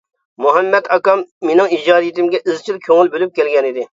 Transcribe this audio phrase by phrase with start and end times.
[0.43, 3.89] مۇھەممەت ئاكام مېنىڭ ئىجادىيىتىمگە ئىزچىل كۆڭۈل بولۇپ كەلگەنىدى.